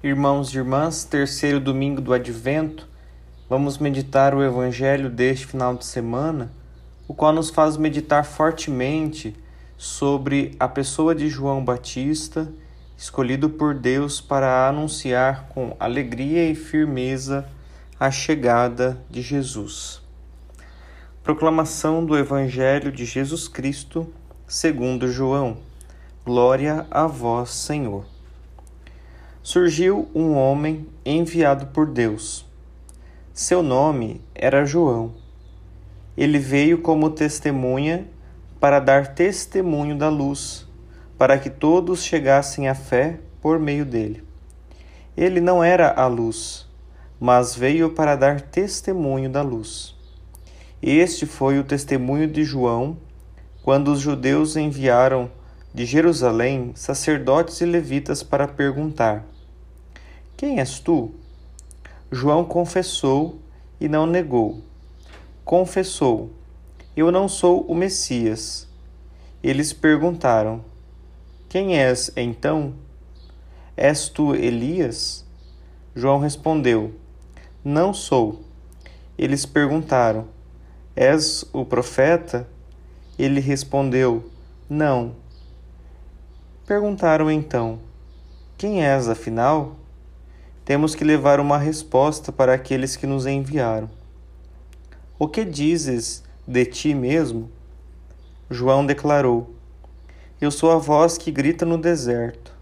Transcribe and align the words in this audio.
Irmãos 0.00 0.54
e 0.54 0.58
irmãs, 0.58 1.02
terceiro 1.02 1.58
domingo 1.58 2.00
do 2.00 2.12
Advento, 2.12 2.86
vamos 3.50 3.78
meditar 3.78 4.32
o 4.32 4.44
Evangelho 4.44 5.10
deste 5.10 5.44
final 5.44 5.74
de 5.74 5.84
semana, 5.84 6.52
o 7.08 7.14
qual 7.14 7.32
nos 7.32 7.50
faz 7.50 7.76
meditar 7.76 8.24
fortemente 8.24 9.34
sobre 9.76 10.54
a 10.60 10.68
pessoa 10.68 11.16
de 11.16 11.28
João 11.28 11.64
Batista, 11.64 12.48
escolhido 12.96 13.50
por 13.50 13.74
Deus 13.74 14.20
para 14.20 14.68
anunciar 14.68 15.48
com 15.48 15.76
alegria 15.80 16.48
e 16.48 16.54
firmeza 16.54 17.48
a 17.98 18.08
chegada 18.08 18.96
de 19.10 19.20
Jesus. 19.20 20.00
Proclamação 21.24 22.06
do 22.06 22.16
Evangelho 22.16 22.92
de 22.92 23.04
Jesus 23.04 23.48
Cristo, 23.48 24.06
segundo 24.46 25.10
João. 25.10 25.56
Glória 26.24 26.86
a 26.88 27.08
vós, 27.08 27.50
Senhor 27.50 28.17
surgiu 29.48 30.10
um 30.14 30.34
homem 30.34 30.86
enviado 31.06 31.68
por 31.68 31.86
Deus. 31.86 32.44
Seu 33.32 33.62
nome 33.62 34.20
era 34.34 34.66
João. 34.66 35.14
Ele 36.14 36.38
veio 36.38 36.82
como 36.82 37.08
testemunha 37.08 38.06
para 38.60 38.78
dar 38.78 39.14
testemunho 39.14 39.96
da 39.96 40.10
luz, 40.10 40.68
para 41.16 41.38
que 41.38 41.48
todos 41.48 42.02
chegassem 42.02 42.68
à 42.68 42.74
fé 42.74 43.20
por 43.40 43.58
meio 43.58 43.86
dele. 43.86 44.22
Ele 45.16 45.40
não 45.40 45.64
era 45.64 45.94
a 45.98 46.06
luz, 46.06 46.68
mas 47.18 47.54
veio 47.54 47.88
para 47.88 48.16
dar 48.16 48.42
testemunho 48.42 49.30
da 49.30 49.40
luz. 49.40 49.94
Este 50.82 51.24
foi 51.24 51.58
o 51.58 51.64
testemunho 51.64 52.28
de 52.28 52.44
João 52.44 52.98
quando 53.62 53.92
os 53.92 54.00
judeus 54.00 54.56
enviaram 54.56 55.30
de 55.72 55.86
Jerusalém 55.86 56.72
sacerdotes 56.74 57.62
e 57.62 57.64
levitas 57.64 58.22
para 58.22 58.46
perguntar: 58.46 59.24
quem 60.38 60.60
és 60.60 60.78
tu? 60.78 61.10
João 62.12 62.44
confessou 62.44 63.40
e 63.80 63.88
não 63.88 64.06
negou. 64.06 64.62
Confessou: 65.44 66.30
Eu 66.96 67.10
não 67.10 67.28
sou 67.28 67.62
o 67.62 67.74
Messias. 67.74 68.68
Eles 69.42 69.72
perguntaram: 69.72 70.64
Quem 71.48 71.76
és 71.76 72.12
então? 72.16 72.74
És 73.76 74.08
tu 74.08 74.32
Elias? 74.32 75.26
João 75.92 76.20
respondeu: 76.20 76.94
Não 77.64 77.92
sou. 77.92 78.44
Eles 79.18 79.44
perguntaram: 79.44 80.28
És 80.94 81.44
o 81.52 81.64
profeta? 81.64 82.48
Ele 83.18 83.40
respondeu: 83.40 84.30
Não. 84.70 85.16
Perguntaram 86.64 87.28
então: 87.28 87.80
Quem 88.56 88.84
és 88.84 89.08
afinal? 89.08 89.74
Temos 90.68 90.94
que 90.94 91.02
levar 91.02 91.40
uma 91.40 91.56
resposta 91.56 92.30
para 92.30 92.52
aqueles 92.52 92.94
que 92.94 93.06
nos 93.06 93.24
enviaram. 93.24 93.88
O 95.18 95.26
que 95.26 95.42
dizes 95.42 96.22
de 96.46 96.66
ti 96.66 96.94
mesmo? 96.94 97.50
João 98.50 98.84
declarou: 98.84 99.54
Eu 100.38 100.50
sou 100.50 100.70
a 100.70 100.76
voz 100.76 101.16
que 101.16 101.30
grita 101.30 101.64
no 101.64 101.78
deserto. 101.78 102.52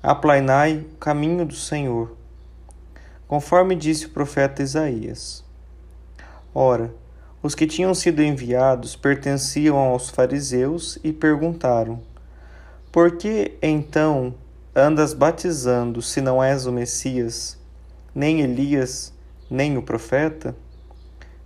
Aplainai 0.00 0.86
o 0.94 0.96
caminho 0.98 1.44
do 1.44 1.56
Senhor. 1.56 2.16
Conforme 3.26 3.74
disse 3.74 4.06
o 4.06 4.10
profeta 4.10 4.62
Isaías. 4.62 5.44
Ora, 6.54 6.94
os 7.42 7.52
que 7.52 7.66
tinham 7.66 7.96
sido 7.96 8.22
enviados 8.22 8.94
pertenciam 8.94 9.76
aos 9.76 10.08
fariseus 10.08 11.00
e 11.02 11.12
perguntaram: 11.12 12.00
Por 12.92 13.16
que 13.16 13.58
então 13.60 14.36
andas 14.76 15.14
batizando 15.14 16.02
se 16.02 16.20
não 16.20 16.42
és 16.42 16.66
o 16.66 16.72
Messias, 16.72 17.56
nem 18.12 18.40
Elias, 18.40 19.12
nem 19.48 19.78
o 19.78 19.82
profeta? 19.82 20.56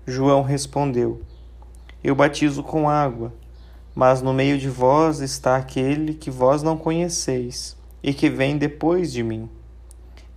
João 0.07 0.43
respondeu: 0.43 1.21
Eu 2.03 2.15
batizo 2.15 2.63
com 2.63 2.89
água, 2.89 3.35
mas 3.95 4.23
no 4.23 4.33
meio 4.33 4.57
de 4.57 4.71
vós 4.71 5.21
está 5.21 5.57
aquele 5.57 6.15
que 6.15 6.31
vós 6.31 6.63
não 6.63 6.79
conheceis 6.79 7.77
e 8.03 8.15
que 8.15 8.31
vem 8.31 8.57
depois 8.57 9.13
de 9.13 9.23
mim. 9.23 9.51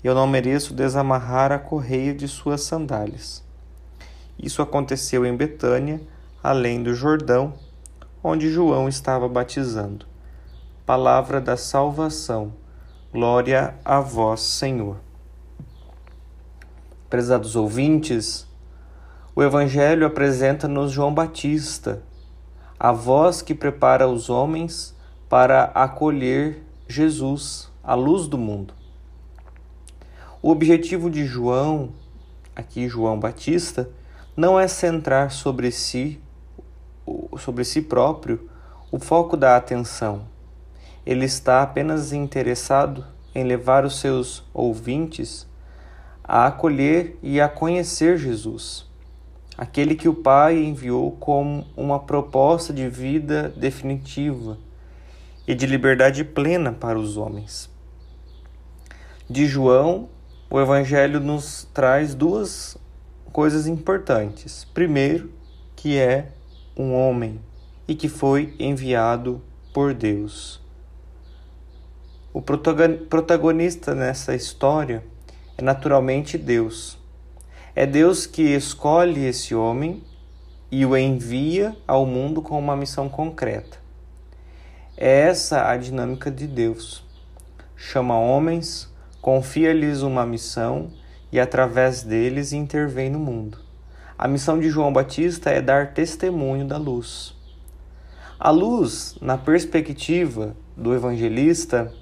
Eu 0.03 0.13
não 0.13 0.27
mereço 0.27 0.73
desamarrar 0.73 1.51
a 1.51 1.59
correia 1.59 2.13
de 2.13 2.27
suas 2.27 2.61
sandálias. 2.61 3.43
Isso 4.37 4.61
aconteceu 4.61 5.25
em 5.25 5.37
Betânia, 5.37 6.01
além 6.43 6.81
do 6.81 6.93
Jordão, 6.93 7.53
onde 8.23 8.49
João 8.49 8.89
estava 8.89 9.29
batizando. 9.29 10.07
Palavra 10.85 11.39
da 11.39 11.55
salvação. 11.55 12.51
Glória 13.13 13.75
a 13.83 13.99
vós, 13.99 14.39
Senhor. 14.39 14.95
Prezados 17.09 17.57
ouvintes, 17.57 18.47
o 19.35 19.43
Evangelho 19.43 20.07
apresenta-nos 20.07 20.93
João 20.93 21.13
Batista, 21.13 22.01
a 22.79 22.93
voz 22.93 23.41
que 23.41 23.53
prepara 23.53 24.07
os 24.07 24.29
homens 24.29 24.95
para 25.27 25.65
acolher 25.75 26.63
Jesus, 26.87 27.69
a 27.83 27.95
luz 27.95 28.29
do 28.29 28.37
mundo. 28.37 28.73
O 30.41 30.49
objetivo 30.49 31.09
de 31.09 31.25
João, 31.25 31.89
aqui 32.55 32.87
João 32.87 33.19
Batista, 33.19 33.89
não 34.37 34.57
é 34.57 34.69
centrar 34.69 35.31
sobre 35.31 35.69
si, 35.69 36.17
sobre 37.37 37.65
si 37.65 37.81
próprio, 37.81 38.49
o 38.89 38.97
foco 38.97 39.35
da 39.35 39.57
atenção 39.57 40.30
ele 41.05 41.25
está 41.25 41.61
apenas 41.61 42.13
interessado 42.13 43.05
em 43.33 43.43
levar 43.43 43.85
os 43.85 43.99
seus 43.99 44.43
ouvintes 44.53 45.47
a 46.23 46.47
acolher 46.47 47.17
e 47.21 47.41
a 47.41 47.49
conhecer 47.49 48.17
Jesus, 48.17 48.85
aquele 49.57 49.95
que 49.95 50.07
o 50.07 50.13
Pai 50.13 50.57
enviou 50.57 51.11
como 51.11 51.65
uma 51.75 51.99
proposta 51.99 52.71
de 52.71 52.87
vida 52.87 53.49
definitiva 53.49 54.57
e 55.47 55.55
de 55.55 55.65
liberdade 55.65 56.23
plena 56.23 56.71
para 56.71 56.99
os 56.99 57.17
homens. 57.17 57.69
De 59.29 59.45
João, 59.45 60.09
o 60.49 60.59
Evangelho 60.59 61.19
nos 61.19 61.67
traz 61.73 62.13
duas 62.13 62.77
coisas 63.31 63.67
importantes. 63.67 64.65
Primeiro, 64.73 65.31
que 65.75 65.97
é 65.97 66.29
um 66.75 66.93
homem 66.93 67.39
e 67.87 67.95
que 67.95 68.07
foi 68.07 68.53
enviado 68.59 69.41
por 69.73 69.93
Deus. 69.93 70.61
O 72.33 72.41
protagonista 72.41 73.93
nessa 73.93 74.33
história 74.33 75.03
é 75.57 75.61
naturalmente 75.61 76.37
Deus. 76.37 76.97
É 77.75 77.85
Deus 77.85 78.25
que 78.25 78.41
escolhe 78.41 79.25
esse 79.25 79.53
homem 79.53 80.01
e 80.71 80.85
o 80.85 80.95
envia 80.95 81.75
ao 81.85 82.05
mundo 82.05 82.41
com 82.41 82.57
uma 82.57 82.73
missão 82.73 83.09
concreta. 83.09 83.77
É 84.95 85.27
essa 85.27 85.69
a 85.69 85.75
dinâmica 85.75 86.31
de 86.31 86.47
Deus. 86.47 87.03
Chama 87.75 88.17
homens, 88.17 88.89
confia-lhes 89.21 90.01
uma 90.01 90.25
missão 90.25 90.89
e, 91.33 91.39
através 91.39 92.01
deles, 92.01 92.53
intervém 92.53 93.09
no 93.09 93.19
mundo. 93.19 93.57
A 94.17 94.25
missão 94.25 94.57
de 94.57 94.69
João 94.69 94.93
Batista 94.93 95.49
é 95.49 95.61
dar 95.61 95.93
testemunho 95.93 96.65
da 96.65 96.77
luz. 96.77 97.35
A 98.39 98.51
luz, 98.51 99.17
na 99.21 99.37
perspectiva 99.37 100.55
do 100.77 100.93
evangelista, 100.93 101.93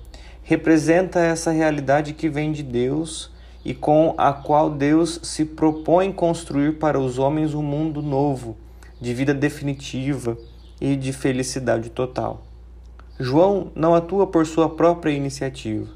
representa 0.49 1.19
essa 1.19 1.51
realidade 1.51 2.11
que 2.11 2.27
vem 2.27 2.51
de 2.51 2.63
Deus 2.63 3.29
e 3.63 3.71
com 3.71 4.15
a 4.17 4.33
qual 4.33 4.67
Deus 4.71 5.19
se 5.21 5.45
propõe 5.45 6.11
construir 6.11 6.79
para 6.79 6.99
os 6.99 7.19
homens 7.19 7.53
um 7.53 7.61
mundo 7.61 8.01
novo, 8.01 8.57
de 8.99 9.13
vida 9.13 9.31
definitiva 9.31 10.35
e 10.81 10.95
de 10.95 11.13
felicidade 11.13 11.91
total. 11.91 12.41
João 13.19 13.71
não 13.75 13.93
atua 13.93 14.25
por 14.25 14.43
sua 14.47 14.67
própria 14.67 15.11
iniciativa, 15.11 15.88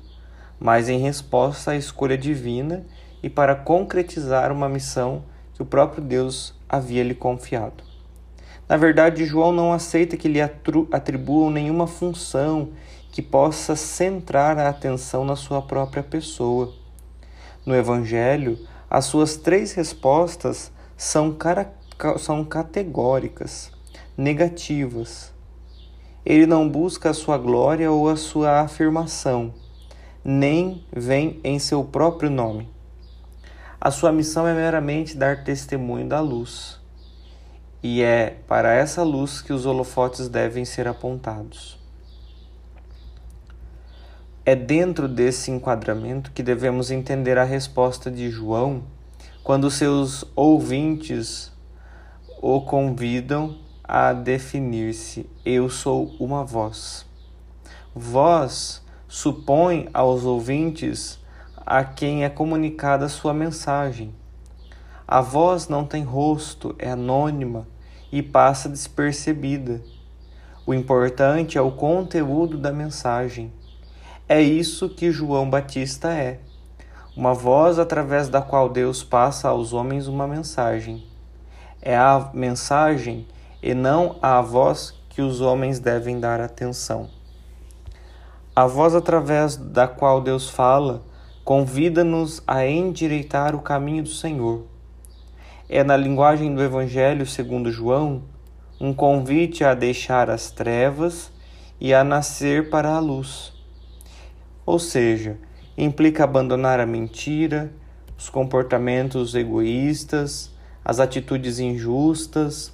mas 0.59 0.87
em 0.87 0.99
resposta 0.99 1.71
à 1.71 1.75
escolha 1.75 2.15
divina 2.15 2.85
e 3.23 3.31
para 3.31 3.55
concretizar 3.55 4.51
uma 4.51 4.69
missão 4.69 5.23
que 5.55 5.63
o 5.63 5.65
próprio 5.65 6.03
Deus 6.03 6.53
havia 6.69 7.03
lhe 7.03 7.15
confiado. 7.15 7.83
Na 8.69 8.77
verdade, 8.77 9.25
João 9.25 9.51
não 9.51 9.73
aceita 9.73 10.15
que 10.15 10.27
lhe 10.27 10.39
atribuam 10.39 11.49
nenhuma 11.49 11.87
função 11.87 12.69
que 13.13 13.21
possa 13.21 13.75
centrar 13.75 14.57
a 14.57 14.67
atenção 14.67 15.23
na 15.23 15.35
sua 15.35 15.61
própria 15.61 16.01
pessoa. 16.01 16.73
No 17.63 17.75
Evangelho, 17.75 18.57
as 18.89 19.05
suas 19.05 19.37
três 19.37 19.71
respostas 19.73 20.71
são, 20.97 21.37
são 22.17 22.43
categóricas, 22.43 23.71
negativas. 24.17 25.31
Ele 26.25 26.47
não 26.47 26.67
busca 26.67 27.11
a 27.11 27.13
sua 27.13 27.37
glória 27.37 27.91
ou 27.91 28.09
a 28.09 28.15
sua 28.15 28.61
afirmação, 28.61 29.53
nem 30.25 30.83
vem 30.91 31.39
em 31.43 31.59
seu 31.59 31.83
próprio 31.83 32.31
nome. 32.31 32.67
A 33.79 33.91
sua 33.91 34.11
missão 34.11 34.47
é 34.47 34.55
meramente 34.55 35.15
dar 35.15 35.43
testemunho 35.43 36.09
da 36.09 36.19
luz. 36.19 36.81
E 37.83 38.01
é 38.01 38.37
para 38.47 38.73
essa 38.73 39.03
luz 39.03 39.39
que 39.39 39.53
os 39.53 39.67
holofotes 39.67 40.27
devem 40.27 40.65
ser 40.65 40.87
apontados. 40.87 41.82
É 44.45 44.57
dentro 44.57 45.07
desse 45.07 45.51
enquadramento 45.51 46.33
que 46.33 46.43
devemos 46.43 46.91
entender 46.91 47.37
a 47.37 47.45
resposta 47.45 48.11
de 48.11 48.29
João 48.29 48.83
quando 49.41 49.71
seus 49.71 50.25
ouvintes 50.35 51.49
o 52.41 52.59
convidam 52.59 53.57
a 53.81 54.11
definir-se: 54.11 55.29
Eu 55.45 55.69
sou 55.69 56.13
uma 56.19 56.43
voz. 56.43 57.05
Voz 57.95 58.83
supõe 59.07 59.87
aos 59.93 60.25
ouvintes 60.25 61.17
a 61.65 61.85
quem 61.85 62.25
é 62.25 62.29
comunicada 62.29 63.07
sua 63.07 63.33
mensagem. 63.33 64.13
A 65.07 65.21
voz 65.21 65.69
não 65.69 65.85
tem 65.85 66.03
rosto, 66.03 66.75
é 66.77 66.91
anônima 66.91 67.65
e 68.11 68.21
passa 68.21 68.67
despercebida. 68.67 69.81
O 70.65 70.73
importante 70.73 71.57
é 71.57 71.61
o 71.61 71.71
conteúdo 71.71 72.57
da 72.57 72.73
mensagem. 72.73 73.49
É 74.33 74.41
isso 74.41 74.89
que 74.89 75.11
João 75.11 75.47
Batista 75.47 76.11
é. 76.11 76.39
Uma 77.15 77.35
voz 77.35 77.77
através 77.77 78.29
da 78.29 78.41
qual 78.41 78.67
Deus 78.67 79.03
passa 79.03 79.47
aos 79.47 79.73
homens 79.73 80.07
uma 80.07 80.27
mensagem. 80.27 81.03
É 81.79 81.95
a 81.95 82.31
mensagem 82.33 83.27
e 83.61 83.75
não 83.75 84.15
a 84.23 84.41
voz 84.41 84.91
que 85.07 85.21
os 85.21 85.39
homens 85.39 85.79
devem 85.79 86.19
dar 86.19 86.41
atenção. 86.41 87.11
A 88.55 88.65
voz 88.65 88.95
através 88.95 89.55
da 89.55 89.87
qual 89.87 90.19
Deus 90.19 90.49
fala 90.49 91.03
convida-nos 91.45 92.41
a 92.47 92.65
endireitar 92.65 93.55
o 93.55 93.61
caminho 93.61 94.01
do 94.01 94.09
Senhor. 94.09 94.65
É 95.69 95.83
na 95.83 95.95
linguagem 95.95 96.55
do 96.55 96.63
Evangelho 96.63 97.27
segundo 97.27 97.69
João 97.69 98.23
um 98.81 98.95
convite 98.95 99.63
a 99.63 99.75
deixar 99.75 100.31
as 100.31 100.49
trevas 100.49 101.31
e 101.79 101.93
a 101.93 102.03
nascer 102.03 102.71
para 102.71 102.95
a 102.95 102.99
luz. 102.99 103.52
Ou 104.65 104.79
seja, 104.79 105.37
implica 105.77 106.23
abandonar 106.23 106.79
a 106.79 106.85
mentira, 106.85 107.71
os 108.17 108.29
comportamentos 108.29 109.35
egoístas, 109.35 110.51
as 110.85 110.99
atitudes 110.99 111.59
injustas, 111.59 112.73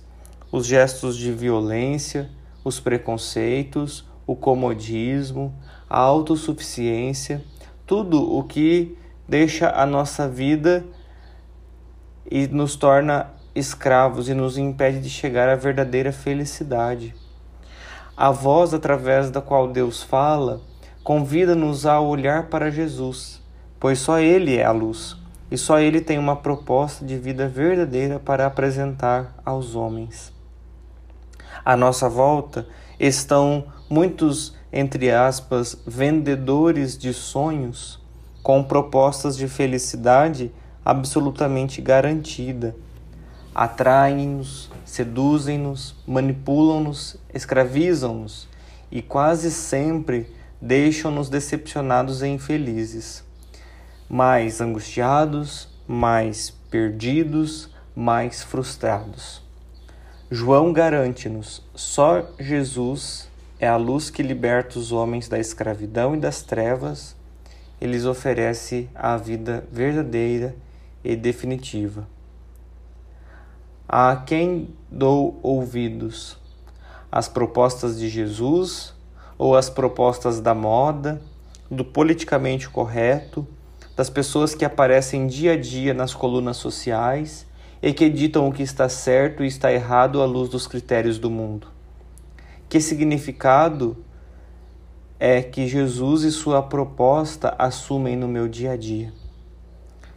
os 0.51 0.65
gestos 0.65 1.17
de 1.17 1.31
violência, 1.31 2.29
os 2.63 2.79
preconceitos, 2.79 4.05
o 4.27 4.35
comodismo, 4.35 5.53
a 5.89 5.99
autossuficiência, 5.99 7.43
tudo 7.85 8.21
o 8.21 8.43
que 8.43 8.95
deixa 9.27 9.69
a 9.71 9.85
nossa 9.85 10.27
vida 10.27 10.85
e 12.29 12.47
nos 12.47 12.75
torna 12.75 13.31
escravos 13.55 14.29
e 14.29 14.33
nos 14.33 14.57
impede 14.57 15.01
de 15.01 15.09
chegar 15.09 15.49
à 15.49 15.55
verdadeira 15.55 16.11
felicidade. 16.11 17.15
A 18.15 18.31
voz 18.31 18.73
através 18.73 19.31
da 19.31 19.41
qual 19.41 19.67
Deus 19.67 20.03
fala 20.03 20.61
convida-nos 21.03 21.85
a 21.85 21.99
olhar 21.99 22.47
para 22.47 22.71
Jesus, 22.71 23.41
pois 23.79 23.99
só 23.99 24.19
Ele 24.19 24.57
é 24.57 24.65
a 24.65 24.71
luz 24.71 25.17
e 25.51 25.57
só 25.57 25.79
Ele 25.79 26.01
tem 26.01 26.17
uma 26.17 26.35
proposta 26.35 27.05
de 27.05 27.17
vida 27.17 27.47
verdadeira 27.47 28.19
para 28.19 28.45
apresentar 28.45 29.35
aos 29.43 29.75
homens. 29.75 30.31
À 31.65 31.75
nossa 31.75 32.07
volta 32.07 32.67
estão 32.99 33.65
muitos, 33.89 34.55
entre 34.71 35.11
aspas, 35.11 35.77
vendedores 35.85 36.97
de 36.97 37.13
sonhos 37.13 37.99
com 38.43 38.63
propostas 38.63 39.35
de 39.35 39.47
felicidade 39.47 40.51
absolutamente 40.83 41.81
garantida. 41.81 42.75
Atraem-nos, 43.53 44.71
seduzem-nos, 44.85 45.95
manipulam-nos, 46.07 47.17
escravizam-nos 47.33 48.47
e 48.91 49.01
quase 49.01 49.51
sempre 49.51 50.31
deixam-nos 50.61 51.29
decepcionados 51.29 52.21
e 52.21 52.27
infelizes, 52.27 53.23
mais 54.09 54.59
angustiados, 54.59 55.69
mais 55.87 56.49
perdidos, 56.69 57.69
mais 57.95 58.43
frustrados. 58.43 59.41
João 60.29 60.71
garante-nos: 60.73 61.63
só 61.73 62.29
Jesus 62.39 63.29
é 63.59 63.67
a 63.67 63.77
luz 63.77 64.09
que 64.09 64.21
liberta 64.21 64.77
os 64.77 64.91
homens 64.91 65.27
da 65.27 65.39
escravidão 65.39 66.15
e 66.15 66.19
das 66.19 66.41
trevas, 66.41 67.15
e 67.81 67.87
lhes 67.87 68.05
oferece 68.05 68.89
a 68.93 69.17
vida 69.17 69.65
verdadeira 69.71 70.55
e 71.03 71.15
definitiva. 71.15 72.07
A 73.87 74.15
quem 74.17 74.69
dou 74.91 75.39
ouvidos? 75.41 76.37
As 77.11 77.27
propostas 77.27 77.97
de 77.97 78.07
Jesus 78.07 78.93
ou 79.39 79.55
as 79.55 79.69
propostas 79.69 80.41
da 80.41 80.53
moda, 80.53 81.21
do 81.71 81.85
politicamente 81.85 82.69
correto, 82.69 83.47
das 83.95 84.09
pessoas 84.09 84.53
que 84.53 84.65
aparecem 84.65 85.27
dia 85.27 85.53
a 85.53 85.57
dia 85.57 85.93
nas 85.93 86.13
colunas 86.13 86.57
sociais 86.57 87.47
e 87.81 87.93
que 87.93 88.09
ditam 88.09 88.49
o 88.49 88.51
que 88.51 88.61
está 88.61 88.89
certo 88.89 89.41
e 89.41 89.47
está 89.47 89.71
errado 89.71 90.21
à 90.21 90.25
luz 90.25 90.49
dos 90.49 90.67
critérios 90.67 91.17
do 91.17 91.29
mundo. 91.29 91.67
Que 92.67 92.81
significado 92.81 93.97
é 95.17 95.41
que 95.41 95.67
Jesus 95.67 96.23
e 96.23 96.31
sua 96.31 96.61
proposta 96.61 97.55
assumem 97.57 98.17
no 98.17 98.27
meu 98.27 98.47
dia 98.47 98.73
a 98.73 98.77
dia? 98.77 99.13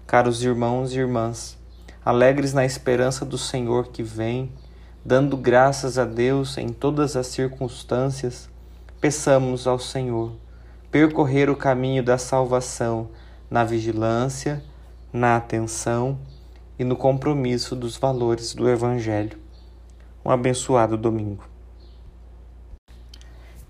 Caros 0.04 0.42
irmãos 0.42 0.92
e 0.92 0.98
irmãs, 0.98 1.56
alegres 2.04 2.52
na 2.52 2.64
esperança 2.64 3.24
do 3.24 3.38
Senhor 3.38 3.88
que 3.88 4.02
vem, 4.02 4.50
dando 5.04 5.36
graças 5.36 5.96
a 5.96 6.04
Deus 6.04 6.58
em 6.58 6.68
todas 6.68 7.16
as 7.16 7.28
circunstâncias, 7.28 8.51
peçamos 9.02 9.66
ao 9.66 9.80
Senhor 9.80 10.30
percorrer 10.88 11.50
o 11.50 11.56
caminho 11.56 12.04
da 12.04 12.16
salvação 12.16 13.10
na 13.50 13.64
vigilância, 13.64 14.62
na 15.12 15.36
atenção 15.36 16.20
e 16.78 16.84
no 16.84 16.94
compromisso 16.94 17.74
dos 17.74 17.96
valores 17.96 18.54
do 18.54 18.70
Evangelho. 18.70 19.36
Um 20.24 20.30
abençoado 20.30 20.96
domingo. 20.96 21.42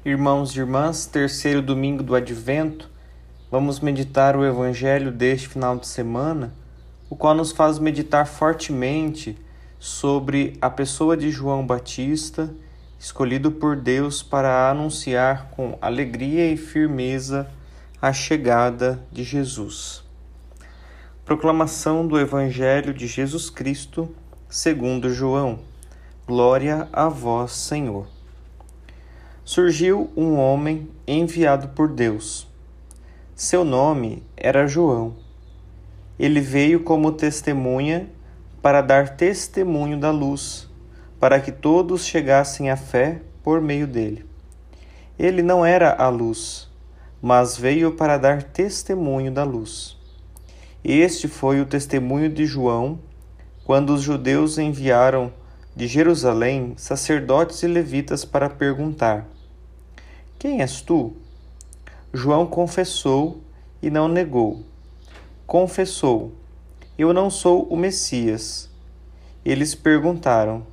Irmãos 0.04 0.54
e 0.54 0.58
irmãs, 0.58 1.06
terceiro 1.06 1.62
domingo 1.62 2.02
do 2.02 2.14
Advento, 2.14 2.90
vamos 3.50 3.80
meditar 3.80 4.36
o 4.36 4.44
Evangelho 4.44 5.10
deste 5.10 5.48
final 5.48 5.78
de 5.78 5.86
semana, 5.86 6.52
o 7.08 7.16
qual 7.16 7.34
nos 7.34 7.52
faz 7.52 7.78
meditar 7.78 8.26
fortemente 8.26 9.38
sobre 9.78 10.58
a 10.60 10.68
pessoa 10.68 11.16
de 11.16 11.30
João 11.30 11.66
Batista, 11.66 12.54
escolhido 13.02 13.50
por 13.50 13.74
Deus 13.74 14.22
para 14.22 14.70
anunciar 14.70 15.50
com 15.56 15.76
alegria 15.80 16.52
e 16.52 16.56
firmeza 16.56 17.50
a 18.00 18.12
chegada 18.12 19.04
de 19.10 19.24
Jesus. 19.24 20.04
Proclamação 21.24 22.06
do 22.06 22.16
Evangelho 22.16 22.94
de 22.94 23.08
Jesus 23.08 23.50
Cristo, 23.50 24.08
segundo 24.48 25.12
João. 25.12 25.58
Glória 26.28 26.88
a 26.92 27.08
vós, 27.08 27.50
Senhor. 27.50 28.06
Surgiu 29.44 30.08
um 30.16 30.36
homem 30.36 30.88
enviado 31.04 31.70
por 31.70 31.88
Deus. 31.88 32.46
Seu 33.34 33.64
nome 33.64 34.22
era 34.36 34.68
João. 34.68 35.16
Ele 36.16 36.40
veio 36.40 36.84
como 36.84 37.10
testemunha 37.10 38.08
para 38.62 38.80
dar 38.80 39.16
testemunho 39.16 39.98
da 39.98 40.12
luz, 40.12 40.70
para 41.22 41.38
que 41.38 41.52
todos 41.52 42.04
chegassem 42.04 42.68
à 42.68 42.76
fé 42.76 43.22
por 43.44 43.60
meio 43.60 43.86
dele. 43.86 44.26
Ele 45.16 45.40
não 45.40 45.64
era 45.64 45.94
a 45.94 46.08
luz, 46.08 46.68
mas 47.22 47.56
veio 47.56 47.92
para 47.92 48.18
dar 48.18 48.42
testemunho 48.42 49.30
da 49.30 49.44
luz. 49.44 49.96
Este 50.82 51.28
foi 51.28 51.60
o 51.60 51.64
testemunho 51.64 52.28
de 52.28 52.44
João 52.44 52.98
quando 53.64 53.90
os 53.94 54.02
judeus 54.02 54.58
enviaram 54.58 55.32
de 55.76 55.86
Jerusalém 55.86 56.74
sacerdotes 56.76 57.62
e 57.62 57.68
levitas 57.68 58.24
para 58.24 58.50
perguntar: 58.50 59.24
Quem 60.40 60.60
és 60.60 60.80
tu? 60.80 61.12
João 62.12 62.48
confessou 62.48 63.40
e 63.80 63.90
não 63.90 64.08
negou. 64.08 64.64
Confessou: 65.46 66.32
Eu 66.98 67.12
não 67.12 67.30
sou 67.30 67.62
o 67.68 67.76
Messias. 67.76 68.68
Eles 69.44 69.72
perguntaram: 69.72 70.71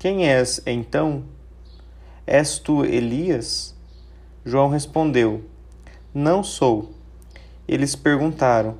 Quem 0.00 0.26
és 0.26 0.62
então? 0.64 1.24
És 2.26 2.58
tu 2.58 2.86
Elias? 2.86 3.74
João 4.46 4.70
respondeu: 4.70 5.44
Não 6.14 6.42
sou. 6.42 6.94
Eles 7.68 7.94
perguntaram: 7.94 8.78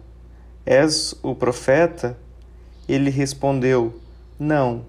És 0.64 1.14
o 1.22 1.34
profeta? 1.34 2.16
Ele 2.88 3.10
respondeu: 3.10 4.00
Não. 4.38 4.86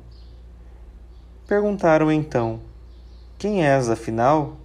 Perguntaram 1.49 2.09
então: 2.09 2.61
Quem 3.37 3.65
és, 3.65 3.89
afinal? 3.89 4.55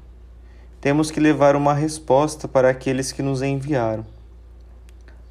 Temos 0.81 1.11
que 1.11 1.19
levar 1.19 1.57
uma 1.57 1.75
resposta 1.75 2.47
para 2.47 2.71
aqueles 2.71 3.11
que 3.11 3.23
nos 3.23 3.43
enviaram. 3.43 4.07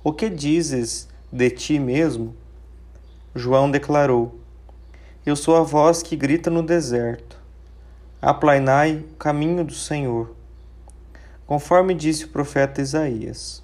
O 0.03 0.11
que 0.11 0.29
dizes 0.29 1.07
de 1.31 1.49
ti 1.49 1.79
mesmo? 1.79 2.35
João 3.33 3.71
declarou: 3.71 4.43
Eu 5.25 5.35
sou 5.35 5.55
a 5.55 5.63
voz 5.63 6.03
que 6.03 6.15
grita 6.15 6.51
no 6.51 6.61
deserto. 6.61 7.41
Aplainai 8.21 9.03
o 9.11 9.15
caminho 9.15 9.63
do 9.65 9.73
Senhor. 9.73 10.35
conforme 11.47 11.95
disse 11.95 12.25
o 12.25 12.29
profeta 12.29 12.79
Isaías. 12.79 13.63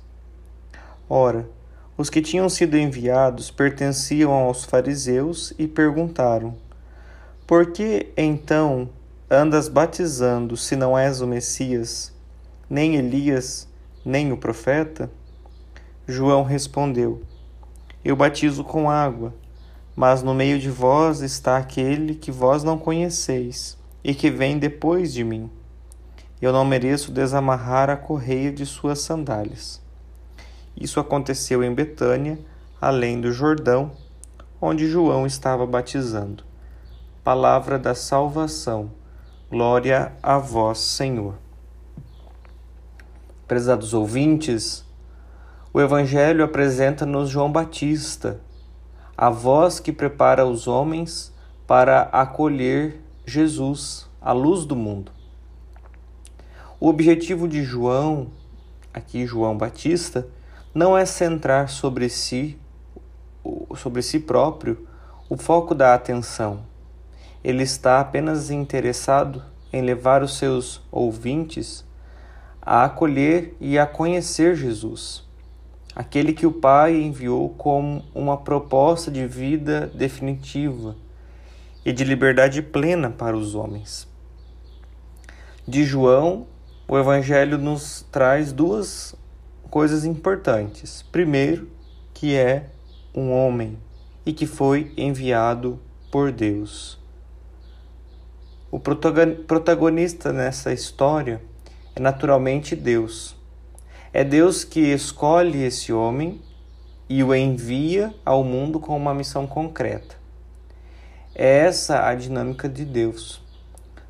Ora, 1.07 1.47
os 1.95 2.09
que 2.09 2.19
tinham 2.19 2.49
sido 2.49 2.75
enviados 2.75 3.51
pertenciam 3.51 4.31
aos 4.31 4.65
fariseus 4.65 5.53
e 5.59 5.67
perguntaram: 5.67 6.55
Por 7.45 7.71
que 7.71 8.11
então 8.17 8.89
andas 9.29 9.67
batizando 9.67 10.57
se 10.57 10.75
não 10.75 10.97
és 10.97 11.21
o 11.21 11.27
Messias, 11.27 12.11
nem 12.67 12.95
Elias, 12.95 13.67
nem 14.03 14.31
o 14.31 14.37
profeta? 14.37 15.11
João 16.07 16.41
respondeu: 16.41 17.21
Eu 18.03 18.15
batizo 18.15 18.63
com 18.63 18.89
água, 18.89 19.31
mas 19.95 20.23
no 20.23 20.33
meio 20.33 20.59
de 20.59 20.69
vós 20.69 21.21
está 21.21 21.57
aquele 21.57 22.15
que 22.15 22.31
vós 22.31 22.63
não 22.63 22.77
conheceis 22.77 23.77
e 24.03 24.13
que 24.15 24.29
vem 24.29 24.57
depois 24.57 25.13
de 25.13 25.23
mim. 25.23 25.49
Eu 26.41 26.51
não 26.51 26.65
mereço 26.65 27.11
desamarrar 27.11 27.89
a 27.89 27.97
correia 27.97 28.51
de 28.51 28.65
suas 28.65 28.99
sandálias. 28.99 29.81
Isso 30.75 30.99
aconteceu 30.99 31.63
em 31.63 31.73
Betânia, 31.73 32.39
além 32.79 33.21
do 33.21 33.31
Jordão, 33.31 33.91
onde 34.59 34.87
João 34.87 35.27
estava 35.27 35.65
batizando. 35.67 36.43
Palavra 37.23 37.77
da 37.77 37.93
salvação. 37.93 38.91
Glória 39.51 40.13
a 40.23 40.37
vós, 40.37 40.79
Senhor. 40.79 41.35
Prezados 43.47 43.93
ouvintes, 43.93 44.85
o 45.73 45.79
Evangelho 45.79 46.43
apresenta-nos 46.43 47.29
João 47.29 47.51
Batista, 47.51 48.39
a 49.21 49.29
voz 49.29 49.79
que 49.79 49.91
prepara 49.91 50.47
os 50.47 50.67
homens 50.67 51.31
para 51.67 52.09
acolher 52.11 52.99
Jesus, 53.23 54.09
a 54.19 54.31
luz 54.31 54.65
do 54.65 54.75
mundo. 54.75 55.11
O 56.79 56.87
objetivo 56.87 57.47
de 57.47 57.63
João, 57.63 58.31
aqui 58.91 59.27
João 59.27 59.55
Batista, 59.55 60.27
não 60.73 60.97
é 60.97 61.05
centrar 61.05 61.69
sobre 61.69 62.09
si, 62.09 62.57
sobre 63.77 64.01
si 64.01 64.19
próprio, 64.19 64.87
o 65.29 65.37
foco 65.37 65.75
da 65.75 65.93
atenção. 65.93 66.63
Ele 67.43 67.61
está 67.61 67.99
apenas 67.99 68.49
interessado 68.49 69.43
em 69.71 69.83
levar 69.83 70.23
os 70.23 70.35
seus 70.35 70.81
ouvintes 70.91 71.85
a 72.59 72.85
acolher 72.85 73.55
e 73.61 73.77
a 73.77 73.85
conhecer 73.85 74.55
Jesus, 74.55 75.23
aquele 75.95 76.33
que 76.33 76.45
o 76.45 76.51
Pai 76.51 76.95
enviou 76.95 77.49
como 77.49 78.03
uma 78.13 78.37
proposta 78.37 79.11
de 79.11 79.25
vida 79.27 79.87
definitiva 79.93 80.95
e 81.85 81.91
de 81.91 82.03
liberdade 82.03 82.61
plena 82.61 83.09
para 83.09 83.35
os 83.35 83.55
homens. 83.55 84.07
De 85.67 85.83
João, 85.83 86.47
o 86.87 86.97
Evangelho 86.97 87.57
nos 87.57 88.05
traz 88.11 88.51
duas 88.51 89.15
coisas 89.69 90.05
importantes. 90.05 91.03
Primeiro, 91.11 91.69
que 92.13 92.35
é 92.35 92.67
um 93.15 93.31
homem 93.31 93.77
e 94.25 94.33
que 94.33 94.45
foi 94.45 94.93
enviado 94.97 95.79
por 96.11 96.31
Deus. 96.31 96.99
O 98.69 98.79
protagonista 98.79 100.31
nessa 100.31 100.71
história 100.71 101.41
é 101.95 101.99
naturalmente 101.99 102.75
Deus. 102.75 103.35
É 104.13 104.25
Deus 104.25 104.65
que 104.65 104.81
escolhe 104.81 105.63
esse 105.63 105.93
homem 105.93 106.41
e 107.07 107.23
o 107.23 107.33
envia 107.33 108.13
ao 108.25 108.43
mundo 108.43 108.77
com 108.77 108.97
uma 108.97 109.13
missão 109.13 109.47
concreta. 109.47 110.15
É 111.33 111.59
essa 111.59 112.05
a 112.05 112.13
dinâmica 112.13 112.67
de 112.67 112.83
Deus. 112.83 113.41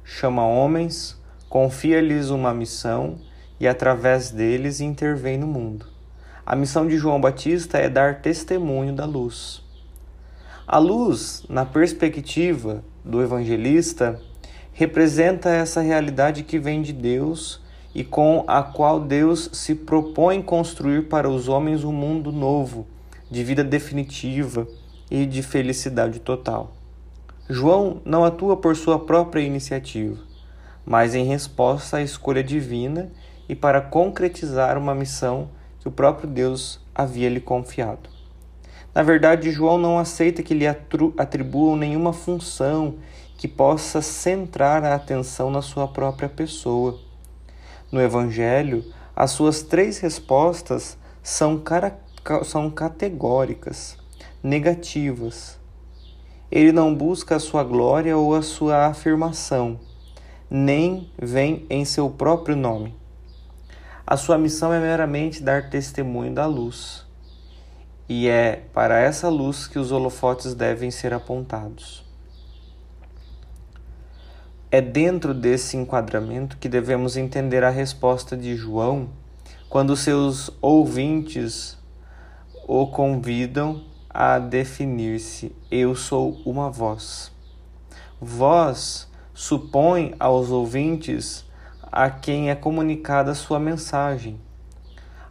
Chama 0.03 0.43
homens, 0.43 1.15
confia-lhes 1.47 2.31
uma 2.31 2.51
missão 2.51 3.19
e 3.59 3.67
através 3.67 4.31
deles 4.31 4.81
intervém 4.81 5.37
no 5.37 5.45
mundo. 5.45 5.85
A 6.43 6.55
missão 6.55 6.87
de 6.87 6.97
João 6.97 7.21
Batista 7.21 7.77
é 7.77 7.87
dar 7.87 8.21
testemunho 8.21 8.95
da 8.95 9.05
luz. 9.05 9.61
A 10.65 10.79
luz, 10.79 11.43
na 11.47 11.63
perspectiva 11.63 12.83
do 13.05 13.21
evangelista, 13.21 14.19
representa 14.73 15.49
essa 15.49 15.79
realidade 15.79 16.41
que 16.41 16.57
vem 16.57 16.81
de 16.81 16.91
Deus 16.91 17.61
e 17.93 18.03
com 18.03 18.43
a 18.47 18.63
qual 18.63 18.99
Deus 18.99 19.49
se 19.53 19.75
propõe 19.75 20.41
construir 20.41 21.09
para 21.09 21.29
os 21.29 21.47
homens 21.47 21.83
um 21.83 21.91
mundo 21.91 22.31
novo, 22.31 22.87
de 23.29 23.43
vida 23.43 23.63
definitiva 23.63 24.67
e 25.09 25.25
de 25.25 25.41
felicidade 25.41 26.19
total. 26.19 26.73
João 27.49 28.01
não 28.05 28.23
atua 28.23 28.55
por 28.55 28.75
sua 28.75 28.97
própria 28.97 29.41
iniciativa, 29.41 30.17
mas 30.85 31.15
em 31.15 31.25
resposta 31.25 31.97
à 31.97 32.01
escolha 32.01 32.43
divina 32.43 33.11
e 33.49 33.55
para 33.55 33.81
concretizar 33.81 34.77
uma 34.77 34.95
missão 34.95 35.49
que 35.79 35.87
o 35.87 35.91
próprio 35.91 36.29
Deus 36.29 36.79
havia 36.95 37.29
lhe 37.29 37.41
confiado. 37.41 38.09
Na 38.93 39.03
verdade, 39.03 39.51
João 39.51 39.77
não 39.77 39.97
aceita 39.97 40.43
que 40.43 40.53
lhe 40.53 40.65
atribuam 40.67 41.75
nenhuma 41.75 42.13
função 42.13 42.95
que 43.37 43.47
possa 43.47 44.01
centrar 44.01 44.83
a 44.83 44.95
atenção 44.95 45.49
na 45.49 45.61
sua 45.61 45.87
própria 45.87 46.29
pessoa. 46.29 46.99
No 47.91 48.01
Evangelho, 48.01 48.85
as 49.13 49.31
suas 49.31 49.61
três 49.61 49.99
respostas 49.99 50.97
são, 51.21 51.61
são 52.43 52.69
categóricas, 52.69 53.97
negativas. 54.41 55.59
Ele 56.49 56.71
não 56.71 56.95
busca 56.95 57.35
a 57.35 57.39
sua 57.39 57.63
glória 57.63 58.17
ou 58.17 58.33
a 58.33 58.41
sua 58.41 58.85
afirmação, 58.85 59.79
nem 60.49 61.11
vem 61.21 61.65
em 61.69 61.83
seu 61.83 62.09
próprio 62.09 62.55
nome. 62.55 62.95
A 64.07 64.15
sua 64.15 64.37
missão 64.37 64.73
é 64.73 64.79
meramente 64.79 65.43
dar 65.43 65.69
testemunho 65.69 66.33
da 66.33 66.45
luz. 66.45 67.05
E 68.07 68.27
é 68.27 68.63
para 68.73 68.99
essa 68.99 69.29
luz 69.29 69.67
que 69.67 69.79
os 69.79 69.91
holofotes 69.91 70.53
devem 70.53 70.91
ser 70.91 71.13
apontados. 71.13 72.10
É 74.73 74.79
dentro 74.79 75.33
desse 75.33 75.75
enquadramento 75.75 76.55
que 76.57 76.69
devemos 76.69 77.17
entender 77.17 77.61
a 77.61 77.69
resposta 77.69 78.37
de 78.37 78.55
João 78.55 79.09
quando 79.67 79.97
seus 79.97 80.49
ouvintes 80.61 81.77
o 82.65 82.87
convidam 82.87 83.83
a 84.09 84.39
definir-se: 84.39 85.53
Eu 85.69 85.93
sou 85.93 86.41
uma 86.45 86.71
voz. 86.71 87.33
Voz 88.21 89.11
supõe 89.33 90.15
aos 90.17 90.51
ouvintes 90.51 91.45
a 91.91 92.09
quem 92.09 92.49
é 92.49 92.55
comunicada 92.55 93.35
sua 93.35 93.59
mensagem. 93.59 94.39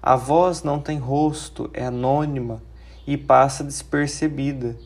A 0.02 0.16
voz 0.16 0.62
não 0.62 0.78
tem 0.78 0.98
rosto, 0.98 1.70
é 1.72 1.86
anônima 1.86 2.62
e 3.06 3.16
passa 3.16 3.64
despercebida. 3.64 4.76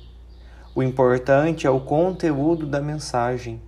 O 0.77 0.81
importante 0.81 1.67
é 1.67 1.71
o 1.71 1.81
conteúdo 1.81 2.69
da 2.69 2.81
mensagem. 2.81 3.61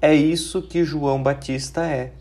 É 0.00 0.14
isso 0.14 0.62
que 0.62 0.84
João 0.84 1.20
Batista 1.20 1.84
é. 1.84 2.12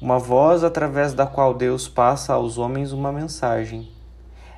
Uma 0.00 0.16
voz 0.16 0.62
através 0.62 1.12
da 1.12 1.26
qual 1.26 1.52
Deus 1.52 1.88
passa 1.88 2.34
aos 2.34 2.56
homens 2.56 2.92
uma 2.92 3.10
mensagem. 3.10 3.90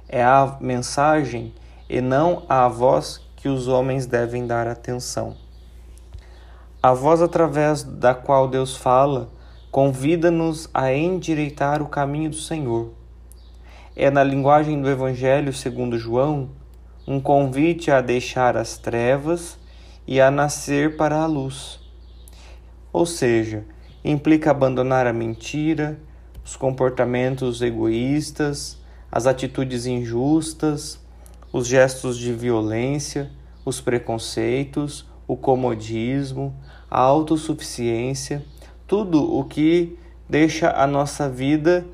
É 0.07 0.23
a 0.23 0.59
mensagem 0.61 1.55
e 1.89 2.03
não 2.03 2.43
a 2.51 2.69
voz 2.69 3.23
que 3.37 3.49
os 3.49 3.69
homens 3.69 4.05
devem 4.05 4.47
dar 4.47 4.69
atenção. 4.69 5.35
A 6.83 6.93
voz 6.93 7.23
através 7.23 7.83
da 7.83 8.15
qual 8.15 8.47
Deus 8.47 8.77
fala 8.77 9.31
convida-nos 9.71 10.69
a 10.75 10.93
endireitar 10.93 11.81
o 11.81 11.89
caminho 11.89 12.29
do 12.29 12.37
Senhor. 12.37 12.93
É 13.97 14.11
na 14.11 14.23
linguagem 14.23 14.79
do 14.83 14.91
Evangelho 14.91 15.55
segundo 15.55 15.99
João 15.99 16.51
um 17.09 17.19
convite 17.19 17.91
a 17.91 18.03
deixar 18.03 18.59
as 18.59 18.77
trevas 18.77 19.59
e 20.07 20.21
a 20.21 20.31
nascer 20.31 20.99
para 20.99 21.17
a 21.17 21.25
luz. 21.25 21.82
Ou 22.93 23.07
seja, 23.07 23.65
implica 24.05 24.51
abandonar 24.51 25.07
a 25.07 25.13
mentira, 25.13 25.99
os 26.45 26.57
comportamentos 26.57 27.63
egoístas, 27.63 28.79
as 29.11 29.27
atitudes 29.27 29.87
injustas, 29.87 31.01
os 31.53 31.67
gestos 31.67 32.19
de 32.19 32.33
violência, 32.33 33.31
os 33.65 33.81
preconceitos, 33.81 35.07
o 35.27 35.37
comodismo, 35.37 36.55
a 36.91 37.01
autossuficiência 37.01 38.45
tudo 38.93 39.39
o 39.39 39.45
que 39.45 39.99
deixa 40.29 40.71
a 40.71 40.87
nossa 40.87 41.27
vida 41.27 41.87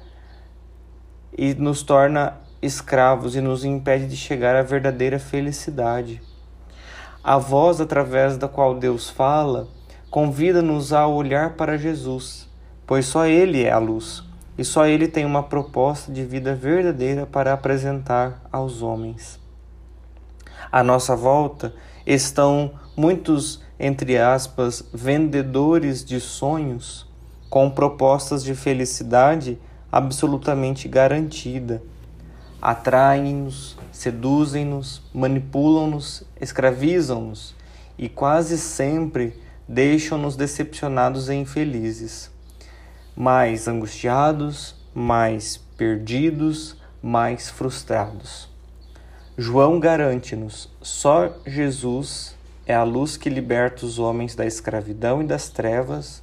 e 1.32 1.54
nos 1.54 1.84
torna 1.84 2.36
escravos 2.60 3.36
e 3.36 3.40
nos 3.40 3.64
impede 3.64 4.08
de 4.08 4.16
chegar 4.16 4.56
à 4.56 4.62
verdadeira 4.62 5.16
felicidade. 5.20 6.20
A 7.22 7.38
voz 7.38 7.80
através 7.80 8.36
da 8.36 8.48
qual 8.48 8.74
Deus 8.74 9.08
fala 9.08 9.68
convida-nos 10.10 10.92
a 10.92 11.06
olhar 11.06 11.54
para 11.54 11.78
Jesus, 11.78 12.48
pois 12.86 13.06
só 13.06 13.26
Ele 13.26 13.64
é 13.64 13.70
a 13.70 13.78
luz 13.78 14.22
e 14.56 14.64
só 14.64 14.86
Ele 14.86 15.06
tem 15.08 15.24
uma 15.24 15.42
proposta 15.42 16.12
de 16.12 16.24
vida 16.24 16.54
verdadeira 16.54 17.26
para 17.26 17.52
apresentar 17.52 18.42
aos 18.50 18.82
homens. 18.82 19.38
À 20.70 20.82
nossa 20.82 21.14
volta 21.14 21.74
estão 22.06 22.72
muitos 22.96 23.62
entre 23.78 24.18
aspas, 24.18 24.82
vendedores 24.92 26.04
de 26.04 26.18
sonhos 26.18 27.06
com 27.48 27.70
propostas 27.70 28.42
de 28.42 28.54
felicidade 28.54 29.58
absolutamente 29.90 30.88
garantida. 30.88 31.80
Atraem-nos, 32.60 33.78
seduzem-nos, 33.92 35.00
manipulam-nos, 35.14 36.24
escravizam-nos 36.40 37.54
e 37.96 38.08
quase 38.08 38.58
sempre 38.58 39.34
deixam-nos 39.68 40.34
decepcionados 40.34 41.28
e 41.28 41.34
infelizes, 41.34 42.30
mais 43.14 43.68
angustiados, 43.68 44.74
mais 44.94 45.58
perdidos, 45.76 46.76
mais 47.02 47.50
frustrados. 47.50 48.48
João 49.36 49.78
garante-nos: 49.78 50.70
só 50.80 51.36
Jesus 51.46 52.34
é 52.66 52.74
a 52.74 52.82
luz 52.82 53.16
que 53.16 53.28
liberta 53.28 53.84
os 53.84 53.98
homens 53.98 54.34
da 54.34 54.46
escravidão 54.46 55.22
e 55.22 55.26
das 55.26 55.48
trevas 55.48 56.22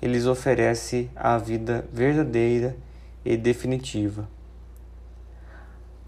e 0.00 0.06
lhes 0.06 0.26
oferece 0.26 1.08
a 1.14 1.38
vida 1.38 1.88
verdadeira 1.92 2.76
e 3.24 3.36
definitiva. 3.36 4.28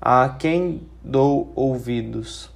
A 0.00 0.28
quem 0.28 0.82
dou 1.02 1.52
ouvidos? 1.54 2.50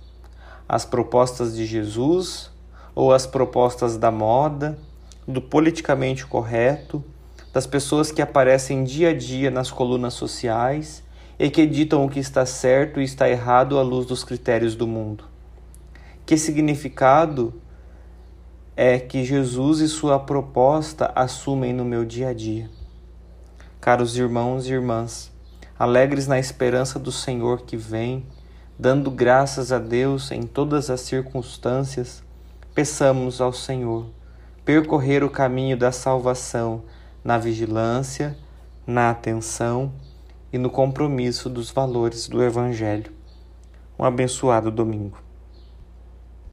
As 0.69 0.85
propostas 0.85 1.57
de 1.57 1.65
Jesus 1.65 2.51
ou 2.99 3.13
as 3.13 3.29
propostas 3.29 3.97
da 3.97 4.11
moda, 4.11 4.77
do 5.25 5.41
politicamente 5.41 6.27
correto, 6.27 7.05
das 7.53 7.65
pessoas 7.65 8.11
que 8.11 8.21
aparecem 8.21 8.83
dia 8.83 9.11
a 9.11 9.15
dia 9.15 9.53
nas 9.53 9.71
colunas 9.71 10.15
sociais 10.15 11.05
e 11.39 11.49
que 11.49 11.65
ditam 11.65 12.05
o 12.05 12.09
que 12.09 12.19
está 12.19 12.45
certo 12.45 13.01
e 13.01 13.05
está 13.05 13.31
errado 13.31 13.79
à 13.79 13.83
luz 13.83 14.05
dos 14.05 14.25
critérios 14.25 14.75
do 14.75 14.85
mundo? 14.85 15.23
Que 16.27 16.37
significado 16.37 17.55
é 18.77 18.99
que 18.99 19.25
Jesus 19.25 19.79
e 19.79 19.87
sua 19.87 20.19
proposta 20.19 21.13
assumem 21.15 21.73
no 21.73 21.85
meu 21.85 22.05
dia 22.05 22.31
a 22.31 22.35
dia? 22.35 22.69
Caros 23.81 24.17
irmãos 24.17 24.67
e 24.67 24.73
irmãs, 24.73 25.31
alegres 25.79 26.27
na 26.27 26.41
esperança 26.41 26.99
do 26.99 27.13
Senhor 27.13 27.63
que 27.63 27.77
vem, 27.77 28.27
dando 28.77 29.09
graças 29.09 29.71
a 29.71 29.79
Deus 29.79 30.33
em 30.33 30.43
todas 30.43 30.91
as 30.91 31.03
circunstâncias, 31.03 32.27
peçamos 32.79 33.41
ao 33.41 33.53
Senhor 33.53 34.07
percorrer 34.65 35.25
o 35.25 35.29
caminho 35.29 35.77
da 35.77 35.91
salvação 35.91 36.85
na 37.25 37.37
vigilância, 37.37 38.39
na 38.87 39.11
atenção 39.11 39.93
e 40.53 40.59
no 40.59 40.71
compromisso 40.71 41.51
dos 41.51 41.73
valores 41.73 42.29
do 42.29 42.41
Evangelho. 42.41 43.11
Um 43.99 44.05
abençoado 44.05 44.71
domingo. 44.71 45.28